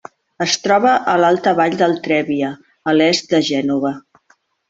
Es 0.43 0.53
troba 0.61 0.93
a 1.11 1.13
l'alta 1.23 1.53
vall 1.59 1.75
del 1.83 1.93
Trebbia, 2.07 2.49
a 2.93 2.97
l'est 3.01 3.31
de 3.35 3.45
Gènova. 3.53 3.93